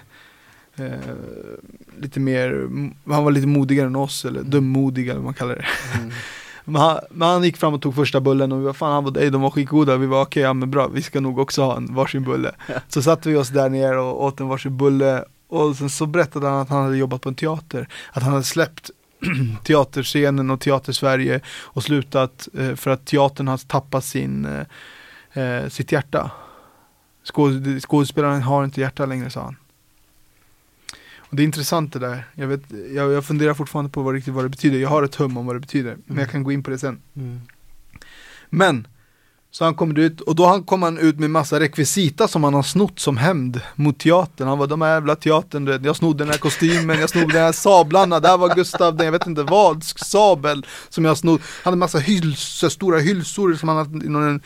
[0.76, 1.14] eh,
[1.98, 2.68] lite mer,
[3.12, 5.66] han var lite modigare än oss eller dummodig eller vad man kallar det.
[5.98, 6.10] Mm.
[6.70, 9.04] Men han, men han gick fram och tog första bullen och vi var fan han
[9.04, 11.76] var, de var skitgoda, vi var okej, ja men bra, vi ska nog också ha
[11.76, 12.54] en varsin bulle.
[12.88, 16.48] Så satte vi oss där ner och åt en varsin bulle och sen så berättade
[16.48, 18.90] han att han hade jobbat på en teater, att han hade släppt
[19.64, 24.44] teaterscenen och teatersverige och slutat eh, för att teatern har tappat sin,
[25.32, 26.30] eh, eh, sitt hjärta.
[27.22, 29.56] Skåd, skådespelaren har inte hjärta längre sa han.
[31.30, 32.26] Och det är intressant det där.
[32.34, 32.62] Jag, vet,
[32.94, 34.78] jag, jag funderar fortfarande på vad, riktigt vad det betyder.
[34.78, 35.96] Jag har ett hum om vad det betyder.
[36.06, 37.00] Men jag kan gå in på det sen.
[37.16, 37.40] Mm.
[38.48, 38.86] Men,
[39.50, 42.62] så han kommer ut och då kom han ut med massa rekvisita som han har
[42.62, 44.48] snott som hämnd mot teatern.
[44.48, 47.52] Han var de här jävla teatern, jag snodde den här kostymen, jag snodde den här
[47.52, 51.42] sablarna, där var Gustav, den, jag vet inte vad, sabel som jag snodde.
[51.62, 54.40] Han hade massa hyls, stora hylsor som han hade i någon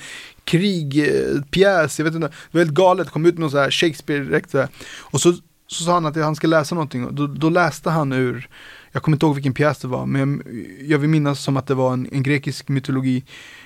[0.45, 4.25] krigpjäs, jag vet inte, det var helt galet, kom ut med någon så här Shakespeare
[4.25, 4.55] direkt.
[5.01, 5.35] Och så,
[5.75, 7.07] så sa han att han ska läsa någonting.
[7.07, 8.49] Och då, då läste han ur
[8.95, 11.67] jag kommer inte ihåg vilken pjäs det var, men jag, jag vill minnas som att
[11.67, 13.25] det var en, en grekisk mytologi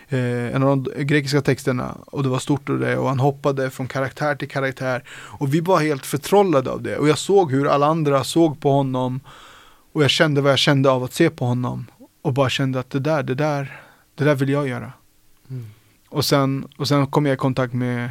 [0.09, 1.97] eh, en av de grekiska texterna.
[2.07, 5.05] Och det var stort och det och han hoppade från karaktär till karaktär.
[5.11, 6.97] Och vi var helt förtrollade av det.
[6.97, 9.21] Och jag såg hur alla andra såg på honom.
[9.93, 11.87] Och jag kände vad jag kände av att se på honom.
[12.23, 13.81] Och bara kände att det där, det där,
[14.15, 14.93] det där vill jag göra.
[15.51, 15.67] Mm.
[16.09, 18.11] Och sen, och sen kom jag i kontakt med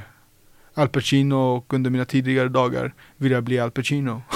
[0.78, 4.22] Al Pacino och under mina tidigare dagar ville jag bli Al Pacino.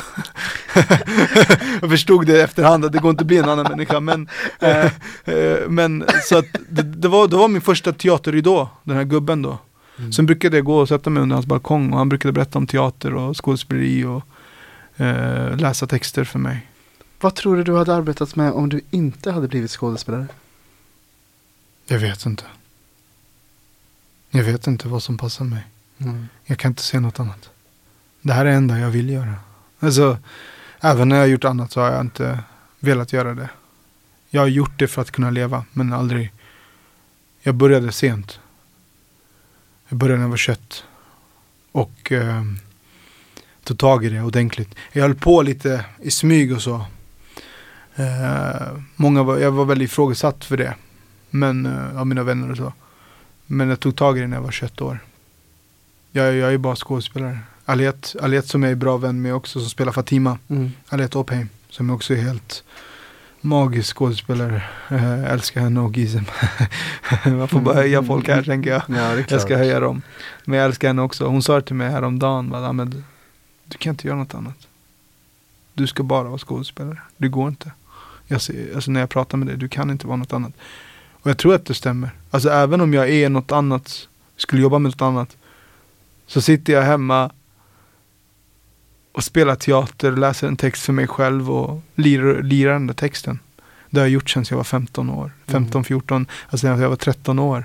[1.81, 4.27] jag förstod det i efterhand att det går inte att bli en annan människa men,
[4.59, 4.85] eh,
[5.25, 9.41] eh, men så att det, det, var, det var min första teaterridå, den här gubben
[9.41, 9.57] då.
[9.97, 10.13] Mm.
[10.13, 12.67] Sen brukade jag gå och sätta mig under hans balkong och han brukade berätta om
[12.67, 14.23] teater och skådespeleri och
[15.01, 16.67] eh, läsa texter för mig.
[17.19, 20.27] Vad tror du du hade arbetat med om du inte hade blivit skådespelare?
[21.85, 22.43] Jag vet inte.
[24.29, 25.63] Jag vet inte vad som passar mig.
[26.01, 26.27] Mm.
[26.45, 27.49] Jag kan inte se något annat.
[28.21, 29.35] Det här är det enda jag vill göra.
[29.79, 30.17] Alltså,
[30.79, 32.39] även när jag har gjort annat så har jag inte
[32.79, 33.49] velat göra det.
[34.29, 36.31] Jag har gjort det för att kunna leva, men aldrig.
[37.41, 38.39] Jag började sent.
[39.87, 40.83] Jag började när jag var 21.
[41.71, 42.43] Och eh,
[43.63, 44.75] tog tag i det ordentligt.
[44.91, 46.85] Jag höll på lite i smyg och så.
[47.95, 50.75] Eh, många var, jag var väldigt ifrågasatt för det.
[51.29, 52.73] Men, eh, av mina vänner och så.
[53.45, 54.99] Men jag tog tag i det när jag var 21 år.
[56.11, 57.39] Jag, jag är bara skådespelare.
[57.65, 60.37] Aliet, Aliet som jag är bra vän med också, som spelar Fatima.
[60.47, 60.71] Mm.
[60.89, 62.63] Aliet Ophheim, som också är helt
[63.41, 64.63] magisk skådespelare.
[64.87, 66.25] Jag älskar henne och Gizem.
[67.25, 68.81] Man får bara höja folk här tänker jag.
[68.87, 69.23] Ja.
[69.27, 70.01] Jag ska höja dem.
[70.45, 71.27] Men jag älskar henne också.
[71.27, 72.49] Hon sa till mig häromdagen.
[72.49, 73.03] Bara, Ahmed,
[73.65, 74.67] du kan inte göra något annat.
[75.73, 76.97] Du ska bara vara skådespelare.
[77.17, 77.71] Det går inte.
[78.27, 80.53] Jag ser, alltså när jag pratar med dig, du kan inte vara något annat.
[81.11, 82.09] Och jag tror att det stämmer.
[82.31, 85.37] Alltså även om jag är något annat, skulle jobba med något annat.
[86.31, 87.31] Så sitter jag hemma
[89.11, 93.39] och spelar teater, läser en text för mig själv och lirar, lirar den där texten.
[93.89, 95.31] Det har jag gjort sedan jag var 15 år.
[95.47, 97.63] 15, 14, alltså när jag var 13 år.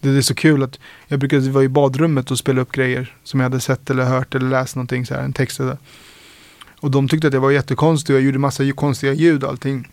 [0.00, 3.40] Det är så kul att jag brukade vara i badrummet och spela upp grejer som
[3.40, 5.76] jag hade sett eller hört eller läst någonting så här, en text eller
[6.80, 9.88] Och de tyckte att jag var jättekonstig och jag gjorde massa konstiga ljud och allting.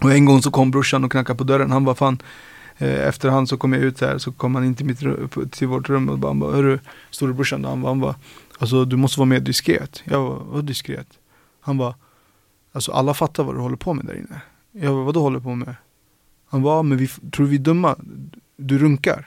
[0.00, 1.70] Och en gång så kom brorsan och knackade på dörren.
[1.70, 2.22] Han var fan,
[2.82, 4.98] Eh, efterhand så kom jag ut här, så kom han in till, mitt,
[5.52, 6.78] till vårt rum och bara, han bara hörru,
[7.10, 8.14] storebrorsan, han bara, han bara,
[8.58, 10.02] alltså du måste vara mer diskret.
[10.04, 11.06] Jag var, vad diskret?
[11.60, 11.94] Han bara,
[12.72, 14.40] alltså alla fattar vad du håller på med där inne.
[14.72, 15.74] Jag bara, vad du håller på med?
[16.50, 17.96] Han bara, men vi, tror vi är dumma?
[18.56, 19.26] Du runkar.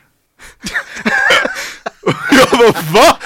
[2.31, 3.17] Jag bara, va?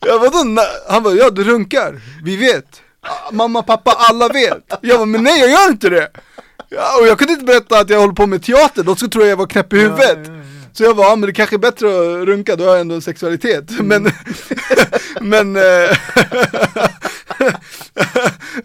[0.00, 0.62] Jag bara, vadå?
[0.88, 2.00] Han bara, ja du runkar.
[2.22, 2.82] Vi vet.
[3.32, 4.72] Mamma, pappa, alla vet.
[4.82, 6.08] Jag bara, men nej jag gör inte det.
[6.74, 9.22] Ja, och jag kunde inte berätta att jag håller på med teater, de skulle tro
[9.22, 10.30] jag var knäpp i huvudet.
[10.72, 13.70] Så jag ja, men det kanske är bättre att runka, då har jag ändå sexualitet.
[13.80, 14.02] Men,
[15.20, 15.62] men eh,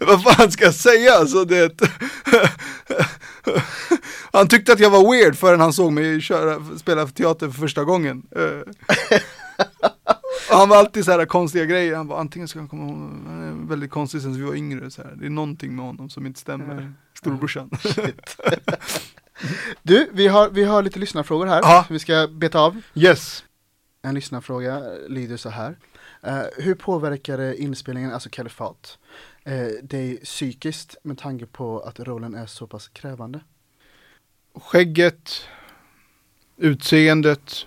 [0.00, 1.12] vad fan ska jag säga?
[1.12, 1.82] Alltså, det,
[4.32, 7.84] han tyckte att jag var weird förrän han såg mig köra, spela teater för första
[7.84, 8.22] gången.
[8.36, 8.60] Eh,
[10.50, 13.42] han var alltid så här konstiga grejer, han bara antingen ska han komma ihåg, han
[13.42, 15.14] är väldigt konstig sen vi var yngre så här.
[15.16, 16.92] Det är någonting med honom som inte stämmer.
[17.18, 17.70] Storebrorsan.
[19.82, 21.60] Du, vi har, vi har lite lyssnarfrågor här.
[21.62, 21.86] Ja.
[21.90, 22.80] Vi ska beta av.
[22.94, 23.44] Yes.
[24.02, 25.76] En lyssnarfråga lyder så här.
[26.22, 28.98] Eh, hur påverkade inspelningen, alltså Kalifat,
[29.44, 33.40] eh, dig psykiskt med tanke på att rollen är så pass krävande?
[34.54, 35.42] Skägget,
[36.56, 37.66] utseendet.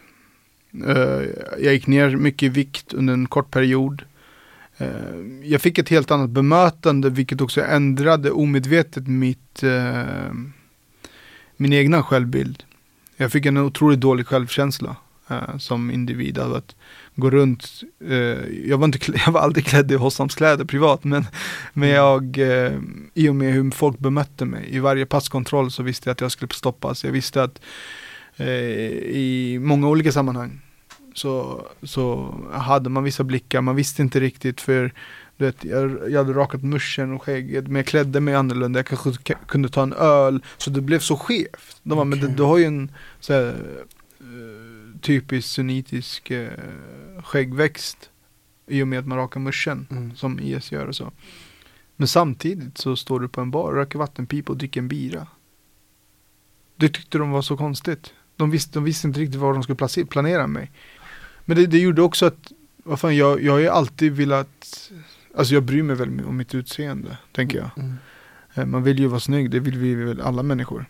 [0.87, 1.21] eh,
[1.59, 4.03] jag gick ner mycket i vikt under en kort period.
[4.81, 10.33] Eh, jag fick ett helt annat bemötande vilket också ändrade omedvetet mitt, eh,
[11.57, 12.63] min egna självbild.
[13.17, 14.95] Jag fick en otroligt dålig självkänsla
[15.29, 16.75] eh, som individ av att
[17.15, 17.67] gå runt.
[18.09, 18.17] Eh,
[18.65, 21.25] jag, var inte, jag var aldrig klädd i Hossams kläder privat men,
[21.73, 22.73] men jag, eh,
[23.13, 26.31] i och med hur folk bemötte mig, i varje passkontroll så visste jag att jag
[26.31, 27.03] skulle stoppas.
[27.03, 27.61] Jag visste att
[28.39, 30.61] i många olika sammanhang
[31.13, 34.93] så, så hade man vissa blickar, man visste inte riktigt för
[35.37, 38.85] du vet, jag, jag hade rakat muschen och skägget, men jag klädde mig annorlunda, jag
[38.85, 41.77] kanske kunde ta en öl, så det blev så skevt.
[41.83, 43.47] De bara, men du, har ju en så här,
[44.19, 46.49] eh, typisk sunnitisk eh,
[47.23, 48.09] skäggväxt
[48.67, 50.15] i och med att man rakar muschen, Mm.
[50.15, 51.11] som IS gör och så.
[51.95, 55.27] Men samtidigt så står du på en bar, röker vattenpipa och dricker en bira.
[56.75, 58.13] Det tyckte de var så konstigt.
[58.35, 60.71] De visste, de visste inte riktigt var de skulle placera, planera mig.
[61.51, 62.51] Men det, det gjorde också att,
[62.83, 64.91] vad fan, jag, jag har ju alltid velat,
[65.35, 67.69] alltså jag bryr mig mycket om mitt utseende, tänker jag.
[67.77, 67.97] Mm.
[68.53, 70.85] Eh, Man vill ju vara snygg, det vill vi väl alla människor.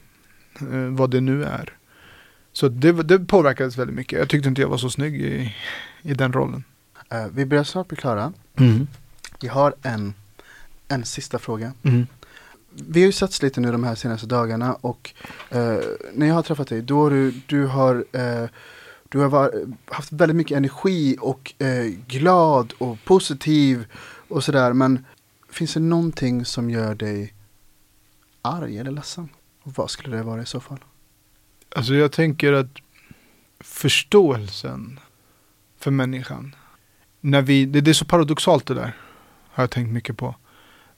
[0.60, 1.74] Eh, vad det nu är.
[2.54, 4.19] Så det, det påverkades väldigt mycket.
[4.19, 5.56] Jag tyckte inte jag var så snygg i,
[6.02, 6.63] i den rollen.
[7.10, 8.34] Eh, vi börjar snart bli klara.
[9.41, 10.13] Vi har en,
[10.88, 11.74] en sista fråga.
[11.84, 12.08] Mm.
[12.69, 15.13] Vi har ju setts lite nu de här senaste dagarna och
[15.50, 15.80] eh,
[16.13, 18.50] när jag har träffat dig, då har du, du har, eh,
[19.12, 23.86] du har var, haft väldigt mycket energi och eh, glad och positiv
[24.28, 24.74] och sådär.
[24.74, 25.06] Men
[25.50, 27.34] finns det någonting som gör dig
[28.41, 29.30] arg eller ledsen?
[29.63, 30.80] Och vad skulle det vara i så fall?
[31.76, 32.78] Alltså jag tänker att
[33.60, 35.00] förståelsen
[35.78, 36.56] för människan.
[37.19, 38.97] När vi, det, det är så paradoxalt det där.
[39.50, 40.36] Har jag tänkt mycket på.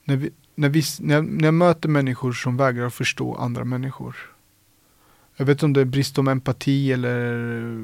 [0.04, 4.33] När, vi, när, vi, när, jag, när jag möter människor som vägrar förstå andra människor.
[5.36, 7.32] Jag vet inte om det är brist om empati eller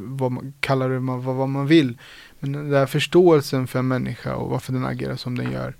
[0.05, 1.97] vad man kallar det, vad, vad man vill.
[2.39, 5.75] Men den där förståelsen för en människa och varför den agerar som den gör.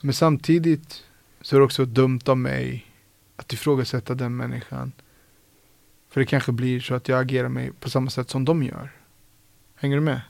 [0.00, 1.04] Men samtidigt
[1.40, 2.86] så är det också dumt av mig
[3.36, 4.92] att ifrågasätta den människan.
[6.10, 8.90] För det kanske blir så att jag agerar mig på samma sätt som de gör.
[9.74, 10.20] Hänger du med?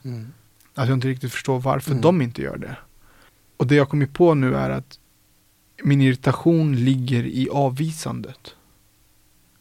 [0.75, 2.03] Att jag inte riktigt förstår varför Mm.
[2.03, 2.77] de inte gör det.
[3.57, 4.99] Och det jag kommit på nu är att
[5.83, 8.55] min irritation ligger i avvisandet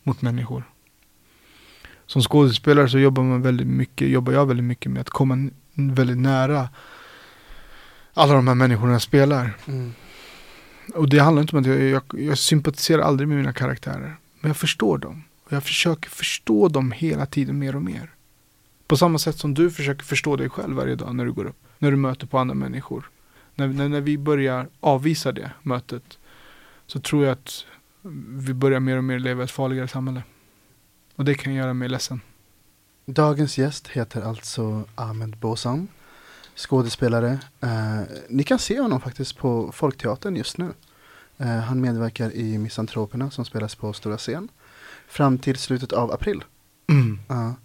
[0.04, 0.63] mot människor.
[2.07, 6.17] Som skådespelare så jobbar man väldigt mycket, jobbar jag väldigt mycket med att komma väldigt
[6.17, 6.69] nära
[8.13, 9.57] alla de här människorna jag spelar.
[9.67, 9.93] Mm.
[10.93, 14.15] Och det handlar inte om att jag, jag, jag sympatiserar aldrig med mina karaktärer.
[14.39, 15.23] Men jag förstår dem.
[15.43, 18.09] Och jag försöker förstå dem hela tiden mer och mer.
[18.87, 21.57] På samma sätt som du försöker förstå dig själv varje dag när du går upp.
[21.77, 23.09] När du möter på andra människor.
[23.55, 26.19] När, när, när vi börjar avvisa det mötet.
[26.88, 27.65] Så tror jag att
[28.27, 30.23] vi börjar mer och mer leva i ett farligare samhälle.
[31.16, 32.22] Och det kan göra mig ledsen.
[33.05, 35.88] Dagens gäst heter alltså Ahmed Bosam,
[36.55, 37.39] skådespelare.
[37.61, 40.74] Eh, ni kan se honom faktiskt på Folkteatern just nu.
[41.38, 44.49] Eh, han medverkar i Misantroperna som spelas på Stora Scen
[45.07, 46.43] fram till slutet av april.
[46.89, 47.20] Mm.
[47.28, 47.55] Ja.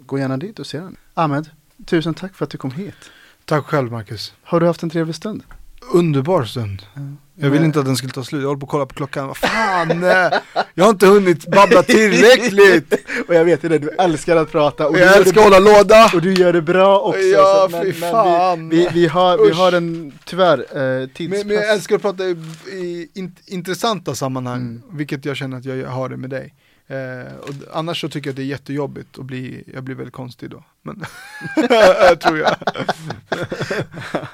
[0.00, 0.96] gå gärna dit och se den.
[1.14, 1.50] Ahmed,
[1.86, 3.10] tusen tack för att du kom hit.
[3.44, 4.34] Tack själv Marcus.
[4.42, 5.44] Har du haft en trevlig stund?
[5.92, 6.82] Underbar stund.
[6.94, 7.00] Ja.
[7.34, 7.66] Jag vill Nej.
[7.66, 9.88] inte att den skulle ta slut, jag håller på att kolla på klockan, vad fan!
[10.00, 10.30] nej.
[10.74, 12.94] Jag har inte hunnit babbla tillräckligt!
[13.28, 15.58] Och jag vet ju det, du älskar att prata och, du, Jag älskar att hålla
[15.58, 16.10] låda!
[16.14, 17.20] och du gör det bra också.
[17.20, 18.68] Ja, så- fy fan.
[18.68, 21.38] Vi, vi, vi, har, vi har en, tyvärr, eh, tidspress.
[21.44, 22.36] Men, men jag älskar att prata i,
[22.72, 24.82] i in, intressanta sammanhang, Mm.
[24.90, 26.54] vilket jag känner att jag har det med dig.
[26.86, 30.14] Eh, och annars så tycker jag att det är jättejobbigt och bli, jag blir väldigt
[30.14, 30.64] konstig då.
[30.82, 30.96] Men,
[32.18, 32.56] tror jag.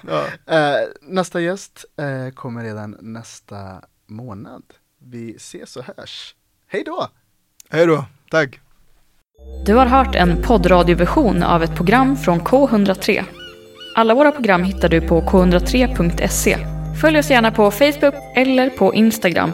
[0.09, 0.25] ja.
[0.55, 4.63] Eh, nästa gäst eh, kommer redan nästa månad.
[4.99, 6.35] Vi ses och hörs.
[6.67, 7.09] Hej då!
[7.71, 8.61] Hej då, tack!
[9.67, 13.25] Du har hört en poddradioversion av ett program från K103.
[13.95, 16.59] Alla våra program hittar du på k103.se.
[17.01, 19.53] Följ oss gärna på Facebook eller på Instagram.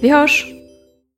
[0.00, 0.57] Vi hörs!